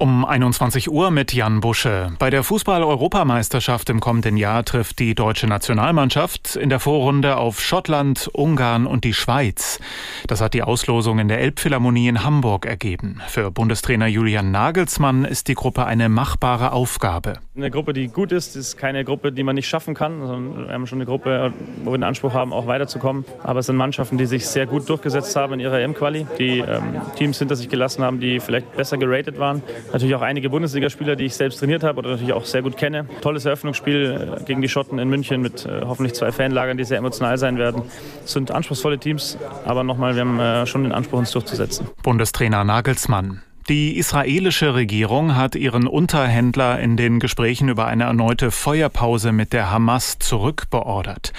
[0.00, 2.12] Um 21 Uhr mit Jan Busche.
[2.20, 8.30] Bei der Fußball-Europameisterschaft im kommenden Jahr trifft die deutsche Nationalmannschaft in der Vorrunde auf Schottland,
[8.32, 9.80] Ungarn und die Schweiz.
[10.28, 13.20] Das hat die Auslosung in der Elbphilharmonie in Hamburg ergeben.
[13.26, 17.40] Für Bundestrainer Julian Nagelsmann ist die Gruppe eine machbare Aufgabe.
[17.56, 20.20] Eine Gruppe, die gut ist, ist keine Gruppe, die man nicht schaffen kann.
[20.20, 21.52] Wir haben schon eine Gruppe,
[21.82, 23.24] wo wir den Anspruch haben, auch weiterzukommen.
[23.42, 27.00] Aber es sind Mannschaften, die sich sehr gut durchgesetzt haben in ihrer M-Quali, die ähm,
[27.16, 29.60] Teams hinter sich gelassen haben, die vielleicht besser geratet waren.
[29.92, 33.06] Natürlich auch einige Bundesligaspieler, die ich selbst trainiert habe oder natürlich auch sehr gut kenne.
[33.20, 36.98] Tolles Eröffnungsspiel äh, gegen die Schotten in München mit äh, hoffentlich zwei Fanlagern, die sehr
[36.98, 37.82] emotional sein werden.
[38.24, 41.88] Es sind anspruchsvolle Teams, aber nochmal, wir haben äh, schon den Anspruch, uns durchzusetzen.
[42.02, 43.42] Bundestrainer Nagelsmann.
[43.68, 49.70] Die israelische Regierung hat ihren Unterhändler in den Gesprächen über eine erneute Feuerpause mit der
[49.70, 51.34] Hamas zurückbeordert.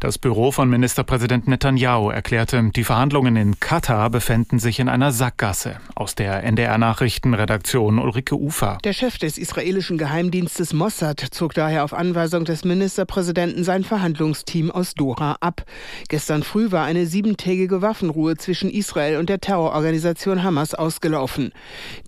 [0.00, 5.76] Das Büro von Ministerpräsident Netanyahu erklärte, die Verhandlungen in Katar befänden sich in einer Sackgasse.
[5.94, 8.78] Aus der NDR-Nachrichtenredaktion Ulrike Ufer.
[8.82, 14.94] Der Chef des israelischen Geheimdienstes Mossad zog daher auf Anweisung des Ministerpräsidenten sein Verhandlungsteam aus
[14.94, 15.62] Doha ab.
[16.08, 21.52] Gestern früh war eine siebentägige Waffenruhe zwischen Israel und der Terrororganisation Hamas ausgelaufen.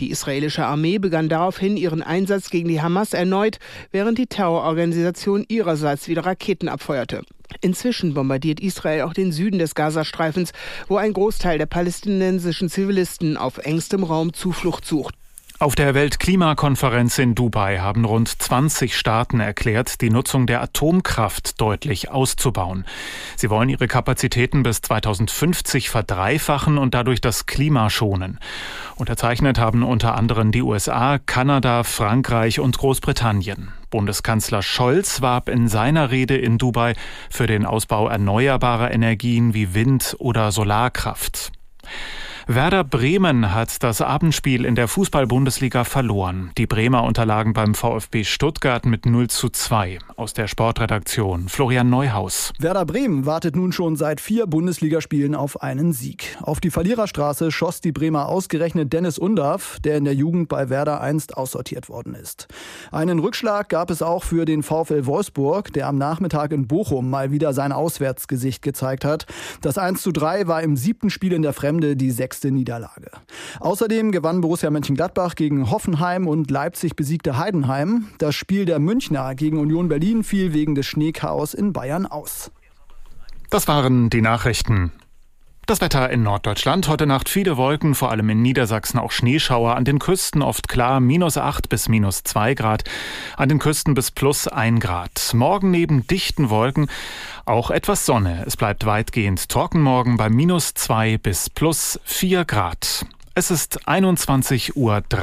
[0.01, 3.59] Die israelische Armee begann daraufhin ihren Einsatz gegen die Hamas erneut,
[3.93, 7.23] während die Terrororganisation ihrerseits wieder Raketen abfeuerte.
[7.61, 10.53] Inzwischen bombardiert Israel auch den Süden des Gazastreifens,
[10.89, 15.15] wo ein Großteil der palästinensischen Zivilisten auf engstem Raum Zuflucht sucht.
[15.63, 22.11] Auf der Weltklimakonferenz in Dubai haben rund 20 Staaten erklärt, die Nutzung der Atomkraft deutlich
[22.11, 22.87] auszubauen.
[23.37, 28.39] Sie wollen ihre Kapazitäten bis 2050 verdreifachen und dadurch das Klima schonen.
[29.01, 33.73] Unterzeichnet haben unter anderem die USA, Kanada, Frankreich und Großbritannien.
[33.89, 36.95] Bundeskanzler Scholz warb in seiner Rede in Dubai
[37.31, 41.51] für den Ausbau erneuerbarer Energien wie Wind- oder Solarkraft.
[42.53, 46.51] Werder Bremen hat das Abendspiel in der Fußball-Bundesliga verloren.
[46.59, 50.01] Die Bremer unterlagen beim VfB Stuttgart mit 0 zu 2.
[50.17, 52.53] Aus der Sportredaktion Florian Neuhaus.
[52.59, 56.37] Werder Bremen wartet nun schon seit vier Bundesligaspielen auf einen Sieg.
[56.43, 61.01] Auf die Verliererstraße schoss die Bremer ausgerechnet Dennis Undaff, der in der Jugend bei Werder
[61.01, 62.49] einst aussortiert worden ist.
[62.91, 67.31] Einen Rückschlag gab es auch für den VfL Wolfsburg, der am Nachmittag in Bochum mal
[67.31, 69.27] wieder sein Auswärtsgesicht gezeigt hat.
[69.61, 73.11] Das 1 zu 3 war im siebten Spiel in der Fremde die sechste sechste Niederlage.
[73.61, 78.07] Außerdem gewann Borussia Mönchengladbach gegen Hoffenheim und Leipzig besiegte Heidenheim.
[78.19, 82.51] Das Spiel der Münchner gegen Union Berlin fiel wegen des Schneechaos in Bayern aus.
[83.51, 84.93] Das waren die Nachrichten.
[85.71, 86.89] Das Wetter in Norddeutschland.
[86.89, 89.77] Heute Nacht viele Wolken, vor allem in Niedersachsen auch Schneeschauer.
[89.77, 92.83] An den Küsten oft klar, minus 8 bis minus 2 Grad.
[93.37, 95.31] An den Küsten bis plus 1 Grad.
[95.33, 96.91] Morgen neben dichten Wolken
[97.45, 98.43] auch etwas Sonne.
[98.49, 103.07] Es bleibt weitgehend trocken morgen bei minus 2 bis plus 4 Grad.
[103.37, 105.21] Es ist 21.03 Uhr.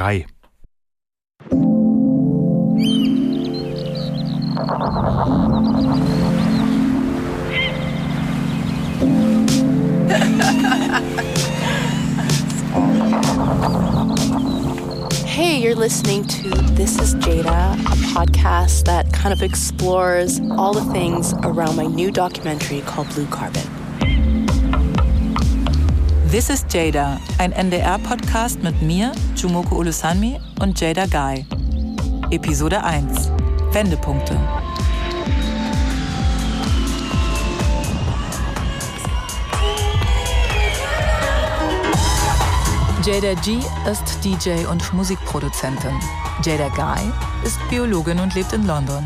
[15.26, 20.84] Hey, you're listening to This is Jada, a podcast that kind of explores all the
[20.92, 23.62] things around my new documentary called Blue Carbon.
[26.26, 31.44] This is Jada, ein NDR-Podcast mit mir, Jumoko Ulusanmi und Jada Guy.
[32.30, 33.30] Episode 1
[33.72, 34.57] Wendepunkte.
[43.08, 43.58] Jada G
[43.90, 45.98] ist DJ und Musikproduzentin.
[46.44, 47.10] Jada Guy
[47.42, 49.02] ist Biologin und lebt in London.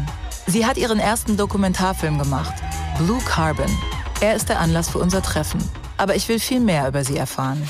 [0.49, 2.53] Sie hat ihren ersten Dokumentarfilm gemacht,
[2.99, 3.71] Blue Carbon.
[4.21, 5.63] Er ist der Anlass für unser Treffen.
[5.99, 7.63] Aber ich will viel mehr über sie erfahren.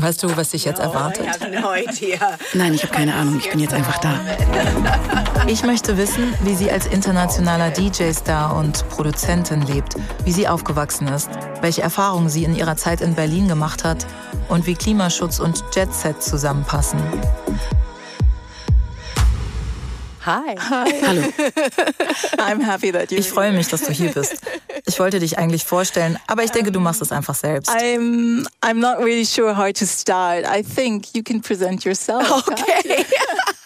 [0.00, 1.26] Weißt du, was dich jetzt erwartet?
[2.54, 3.38] Nein, ich habe keine Ahnung.
[3.38, 4.20] Ich bin jetzt einfach da.
[5.46, 9.94] Ich möchte wissen, wie sie als internationaler DJ-Star und Produzentin lebt,
[10.24, 11.30] wie sie aufgewachsen ist,
[11.62, 14.06] welche Erfahrungen sie in ihrer Zeit in Berlin gemacht hat
[14.50, 17.00] und wie Klimaschutz und Jet-Set zusammenpassen.
[20.26, 20.56] Hi.
[20.58, 20.92] Hi.
[21.06, 21.22] Hallo.
[22.38, 24.36] I'm happy that you ich freue mich, dass du hier bist.
[24.88, 27.70] Ich wollte dich eigentlich vorstellen, aber ich denke, du machst es einfach selbst.
[27.70, 30.46] I'm I'm not really sure how to start.
[30.46, 32.48] I think you can present yourself.
[32.48, 33.04] Okay.